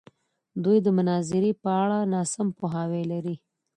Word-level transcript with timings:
دوی 0.63 0.77
د 0.85 0.87
مناظرې 0.97 1.51
په 1.61 1.69
اړه 1.81 1.97
ناسم 2.13 2.47
پوهاوی 2.57 3.03
لري. 3.11 3.35